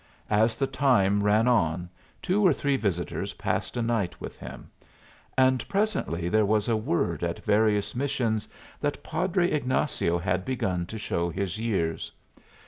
As 0.31 0.57
the 0.57 0.65
time 0.65 1.21
ran 1.21 1.47
on, 1.47 1.87
two 2.23 2.43
or 2.43 2.53
three 2.53 2.75
visitors 2.75 3.33
passed 3.35 3.77
a 3.77 3.83
night 3.83 4.19
with 4.19 4.35
him; 4.39 4.71
and 5.37 5.63
presently 5.69 6.27
there 6.27 6.43
was 6.43 6.67
a 6.67 6.75
word 6.75 7.23
at 7.23 7.45
various 7.45 7.93
missions 7.93 8.49
that 8.79 9.03
Padre 9.03 9.51
Ignazio 9.51 10.17
had 10.17 10.43
begun 10.43 10.87
to 10.87 10.97
show 10.97 11.29
his 11.29 11.59
years. 11.59 12.11